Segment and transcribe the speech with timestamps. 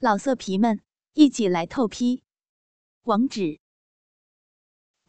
[0.00, 0.80] 老色皮们，
[1.14, 2.22] 一起来透批！
[3.02, 3.58] 网址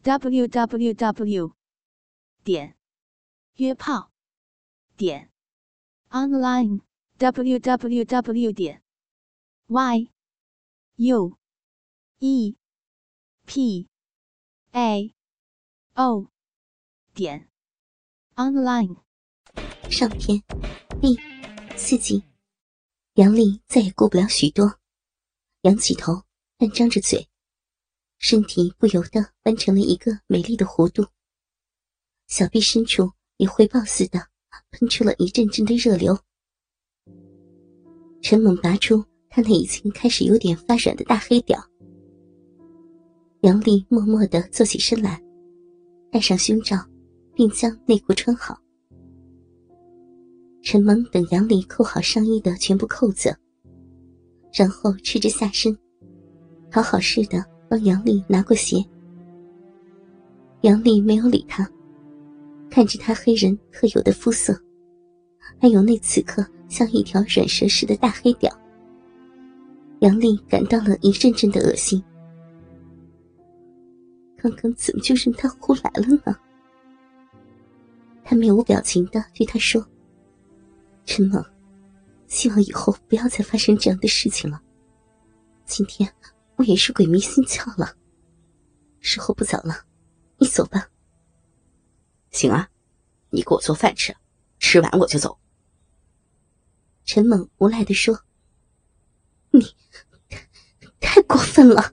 [0.02, 1.54] ：w w w
[2.42, 2.76] 点
[3.54, 4.10] 约炮
[4.96, 5.30] 点
[6.08, 6.80] online
[7.18, 8.82] w w w 点
[9.68, 10.10] y
[10.96, 11.38] u
[12.18, 12.56] e
[13.46, 13.88] p
[14.72, 15.14] a
[15.94, 16.26] o
[17.14, 17.48] 点
[18.34, 18.96] online。
[19.88, 20.42] 上篇
[21.00, 21.16] 第
[21.76, 22.24] 四集，
[23.14, 24.79] 杨丽再也顾不了许多。
[25.62, 26.22] 仰起头，
[26.56, 27.28] 半张着嘴，
[28.18, 31.04] 身体不由得弯成了一个美丽的弧度。
[32.28, 34.18] 小臂深处也回报似的
[34.70, 36.18] 喷出了一阵阵的热流。
[38.22, 41.62] 陈猛拔出他那已经开始有点发软的大黑屌。
[43.42, 45.22] 杨丽默默地坐起身来，
[46.10, 46.76] 戴上胸罩，
[47.34, 48.58] 并将内裤穿好。
[50.62, 53.36] 陈猛等杨丽扣好上衣的全部扣子。
[54.52, 55.76] 然后赤着下身，
[56.70, 58.84] 讨好似的帮杨丽拿过鞋。
[60.62, 61.68] 杨丽没有理他，
[62.68, 64.54] 看着他黑人特有的肤色，
[65.60, 68.52] 还有那此刻像一条软蛇似的大黑屌，
[70.00, 72.02] 杨丽感到了一阵阵的恶心。
[74.36, 76.36] 刚刚怎么就任他胡来了呢？
[78.24, 79.86] 他面无表情的对他说
[81.04, 81.44] ：“陈猛。”
[82.30, 84.62] 希望以后不要再发生这样的事情了。
[85.66, 86.14] 今天
[86.56, 87.96] 我也是鬼迷心窍了，
[89.00, 89.84] 时候不早了，
[90.38, 90.88] 你走吧。
[92.30, 92.70] 行啊，
[93.30, 94.16] 你给我做饭吃，
[94.60, 95.38] 吃完我就走。
[97.04, 98.22] 陈猛无奈的说
[99.50, 99.74] ：“你
[101.00, 101.92] 太过分了。”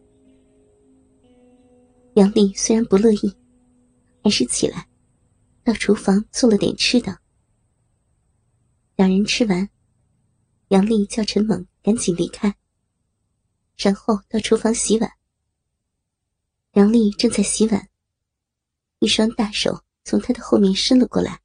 [2.14, 3.36] 杨丽虽然不乐意，
[4.24, 4.88] 还是起来
[5.64, 7.18] 到厨房做了点吃的。
[8.96, 9.68] 两人吃完。
[10.70, 12.58] 杨丽叫陈猛赶紧离开，
[13.78, 15.10] 然后到厨房洗碗。
[16.74, 17.90] 杨丽正在洗碗，
[19.00, 21.42] 一双大手从她的后面伸了过来，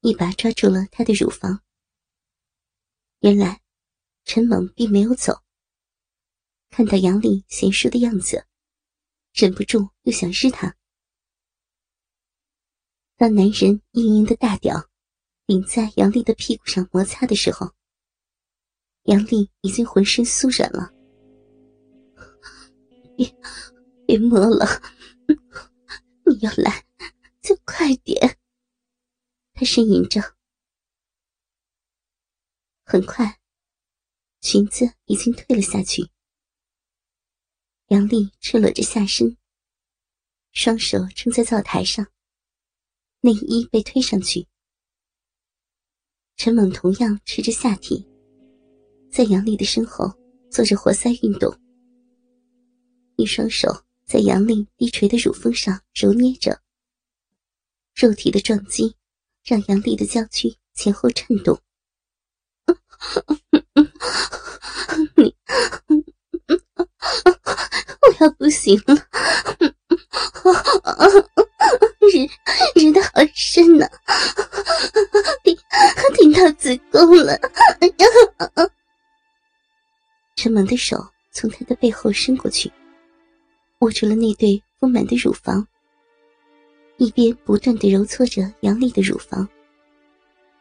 [0.00, 1.62] 一把抓住了她的乳房。
[3.20, 3.62] 原来，
[4.26, 5.42] 陈猛并没有走。
[6.68, 8.46] 看到杨丽娴熟的样子，
[9.32, 10.76] 忍不住又想日她。
[13.16, 14.90] 当男人硬硬的大屌
[15.46, 17.72] 顶在杨丽的屁股上摩擦的时候，
[19.08, 20.92] 杨丽已经浑身酥软了，
[23.16, 23.34] 别
[24.06, 24.66] 别摸了，
[26.26, 26.84] 你要来
[27.40, 28.38] 就快点。
[29.54, 30.36] 她呻吟着。
[32.84, 33.40] 很快，
[34.42, 36.10] 裙子已经退了下去。
[37.86, 39.38] 杨丽赤裸着下身，
[40.52, 42.06] 双手撑在灶台上，
[43.20, 44.46] 内衣被推上去。
[46.36, 48.06] 陈猛同样赤着下体。
[49.10, 50.12] 在杨丽的身后
[50.50, 51.52] 做着活塞运动，
[53.16, 56.60] 一双手在杨丽低垂的乳峰上揉捏着。
[57.94, 58.94] 肉体的撞击
[59.44, 61.58] 让杨丽的娇躯前后颤动。
[65.16, 65.34] 你，
[68.00, 68.94] 我要不行了，
[72.00, 73.86] 日日的好深呢，
[75.42, 75.56] 顶
[76.16, 77.36] 顶到子宫了。
[80.58, 80.96] 猛的手
[81.30, 82.68] 从他的背后伸过去，
[83.78, 85.64] 握住了那对丰满的乳房，
[86.96, 89.48] 一边不断的揉搓着杨丽的乳房，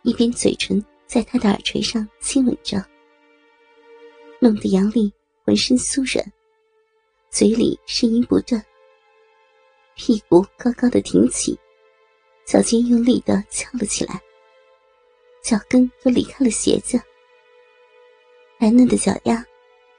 [0.03, 2.78] 一边嘴唇在他的耳垂上亲吻着，
[4.40, 5.12] 弄得杨丽
[5.44, 6.24] 浑身酥软，
[7.31, 8.63] 嘴里呻吟不断，
[9.96, 11.57] 屁股高高的挺起，
[12.46, 14.22] 脚尖用力的翘了起来，
[15.41, 17.02] 脚跟都离开了鞋子，
[18.59, 19.44] 白嫩的脚丫。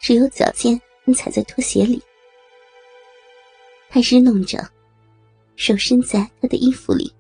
[0.01, 2.03] 只有脚尖能踩在拖鞋里，
[3.89, 4.59] 他日弄着，
[5.57, 7.13] 手伸在他的衣服里，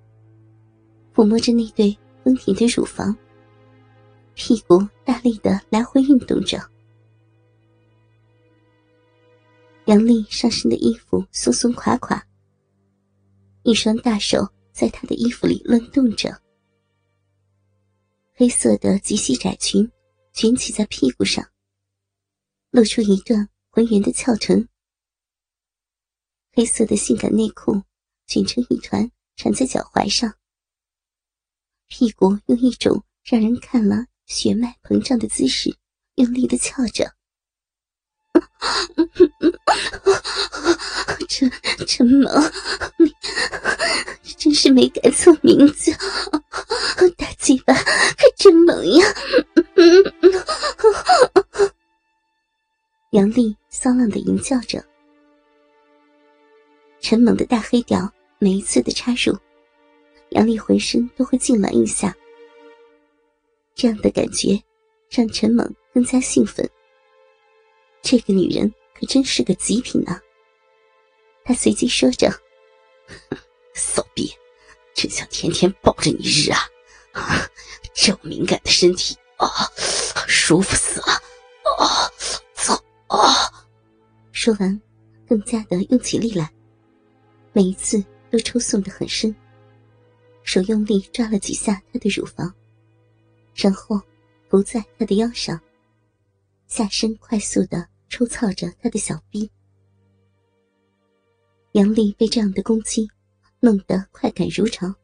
[1.15, 3.17] 抚摸着那对丰挺的乳房，
[4.35, 6.59] 屁股大力的来回运动着。
[9.87, 12.23] 杨丽上身的衣服松松垮垮，
[13.63, 16.41] 一双大手在她的衣服里乱动着，
[18.35, 19.91] 黑色的及膝窄裙
[20.33, 21.45] 卷起在屁股上。
[22.79, 24.69] 露出一段浑圆的翘臀，
[26.53, 27.83] 黑色的性感内裤
[28.29, 30.33] 卷成一团缠在脚踝上，
[31.89, 35.77] 屁股用一种让人看了血脉膨胀的姿势
[36.15, 37.13] 用力的翘着。
[41.29, 41.51] 陈
[41.85, 42.53] 陈猛，
[44.23, 45.91] 你真是没改错名字，
[47.17, 49.05] 大鸡巴还真猛呀！
[53.13, 54.85] 杨丽骚浪的吟叫着。
[57.01, 59.35] 陈猛的大黑屌每一次的插入，
[60.31, 62.15] 杨丽浑身都会痉挛一下。
[63.75, 64.63] 这样的感觉
[65.09, 66.69] 让陈猛更加兴奋。
[68.03, 70.21] 这个女人可真是个极品啊！
[71.45, 72.31] 他随即说着
[73.73, 74.31] ：“骚逼，
[74.95, 76.69] 真想天天抱着你日啊！
[77.95, 79.49] 这么敏感的身体啊，
[80.29, 81.13] 舒服死了！
[81.79, 82.11] 啊，
[83.09, 83.19] 啊！”
[84.33, 84.81] 说完，
[85.27, 86.53] 更加的用起力来，
[87.53, 89.35] 每一次都抽送的很深，
[90.43, 92.55] 手用力抓了几下他的乳房，
[93.55, 94.01] 然后
[94.49, 95.61] 扶在他的腰上，
[96.67, 99.51] 下身快速的抽操着他的小臂。
[101.73, 103.09] 杨丽被这样的攻击
[103.61, 104.95] 弄得快感如潮，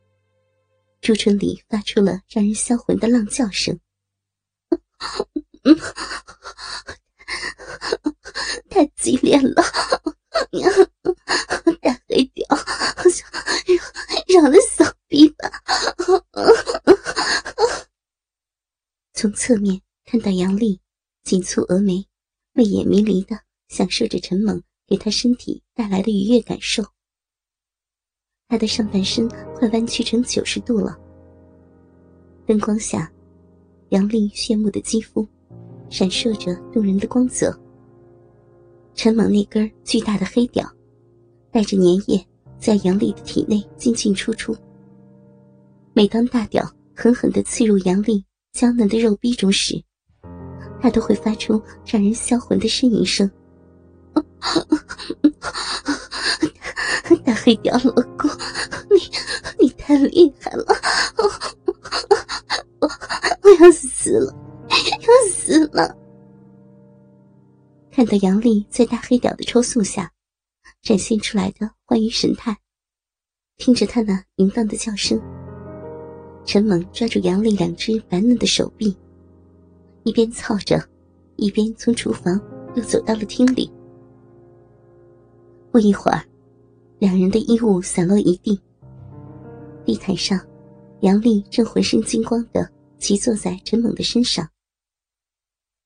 [1.01, 3.79] 朱唇里发出了让人销魂的浪叫声。
[8.69, 9.63] 太激烈了，
[11.81, 12.47] 大黑屌，
[13.67, 15.51] 让让人扫逼吧！
[19.13, 20.81] 从侧面看到杨丽
[21.23, 22.07] 紧蹙峨眉，
[22.53, 24.63] 媚眼迷离的享受着陈猛。
[24.87, 26.85] 给他身体带来的愉悦感受，
[28.49, 30.95] 他的上半身快弯曲成九十度了。
[32.47, 33.11] 灯光下，
[33.89, 35.27] 杨丽炫目的肌肤
[35.95, 37.57] 闪烁着动人的光泽。
[38.97, 40.69] 陈猛那根巨大的黑屌，
[41.53, 42.27] 带着粘液
[42.59, 44.57] 在杨丽的体内进进出出。
[45.93, 48.25] 每当大屌狠狠地刺入杨丽
[48.55, 49.81] 娇嫩的肉壁中时，
[50.83, 53.31] 他都会发出让人销魂的呻吟声。
[57.25, 58.29] 大黑屌老公，
[58.91, 59.01] 你
[59.61, 60.34] 你太厉害
[68.05, 70.13] 看到杨丽在大黑屌的抽送下
[70.83, 72.55] 展现出来的欢愉神态，
[73.57, 75.19] 听着她那淫荡的叫声，
[76.45, 78.95] 陈猛抓住杨丽两只白嫩的手臂，
[80.03, 80.87] 一边操着，
[81.37, 82.39] 一边从厨房
[82.77, 83.73] 又走到了厅里。
[85.73, 86.23] 不一会儿，
[86.99, 88.61] 两人的衣物散落一地。
[89.87, 90.39] 地毯上，
[91.01, 94.47] 杨丽正浑身金光的骑坐在陈猛的身上。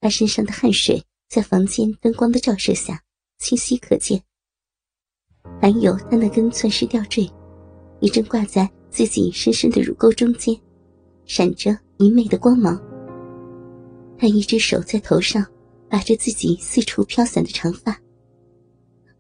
[0.00, 3.02] 他身上的汗水在房间灯光的照射下
[3.38, 4.22] 清晰可见，
[5.60, 7.30] 还有他那根钻石吊坠，
[8.00, 10.58] 也正挂在自己深深的乳沟中间，
[11.26, 12.82] 闪着明媚的光芒。
[14.19, 15.46] 他一只手在头上
[15.88, 18.00] 把着自己四处飘散的长发。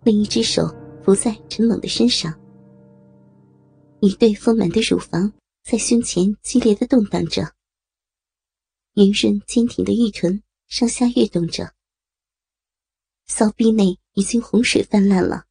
[0.02, 0.74] 另一只手
[1.04, 2.32] 扶在陈猛的身上，
[4.00, 5.30] 一对丰满的乳房
[5.62, 7.42] 在胸前激烈的动荡着，
[8.94, 11.70] 圆润坚挺的玉臀上下跃动着，
[13.28, 15.46] 骚逼内已经洪水泛滥了。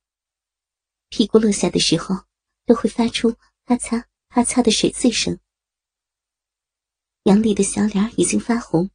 [1.09, 2.25] 屁股落下的时候
[2.65, 3.33] 都会发出
[3.63, 5.39] 啪嚓啪嚓的水碎声。
[7.23, 8.89] 杨丽的小脸已经发红，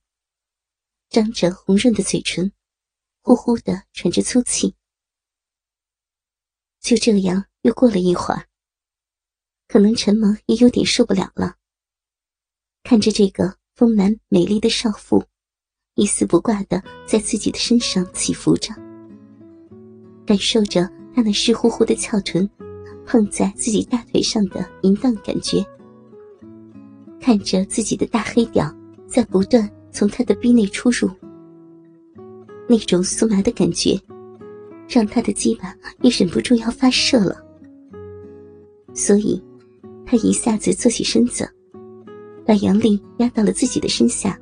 [1.08, 2.52] 张着红润的嘴唇，
[3.22, 4.76] 呼呼的喘着粗气。
[6.80, 8.48] 就这样又过了一会儿，
[9.68, 11.56] 可能陈萌也有点受不了了。
[12.82, 15.26] 看着这个丰满美丽的少妇，
[15.94, 18.72] 一丝不挂的在自己的身上起伏着，
[20.24, 22.48] 感受着他那湿乎乎的翘臀
[23.04, 25.64] 碰在自己大腿上的淫荡感觉，
[27.20, 28.74] 看着自己的大黑屌
[29.06, 31.10] 在不断从他的逼内出入，
[32.66, 34.00] 那种酥麻的感觉。
[34.88, 37.34] 让他的鸡巴也忍不住要发射了，
[38.92, 39.42] 所以，
[40.04, 41.48] 他一下子坐起身子，
[42.44, 44.38] 把杨丽压到了自己的身下。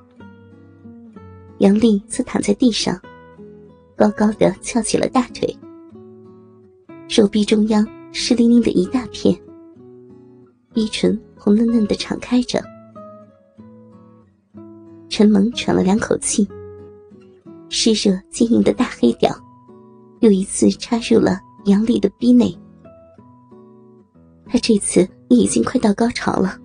[1.61, 2.99] 杨丽则躺在地上，
[3.95, 5.55] 高高的翘起了大腿，
[7.07, 9.39] 手臂中央湿淋淋的一大片，
[10.73, 12.65] 逼唇红嫩嫩的敞开着。
[15.11, 16.49] 陈萌喘了两口气，
[17.69, 19.31] 湿热坚硬的大黑屌。
[20.21, 22.59] 又一次插入了杨丽的逼内，
[24.47, 26.59] 他这次已经快到高潮了，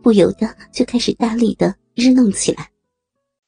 [0.00, 2.70] 不由得就开始大力的日弄起来。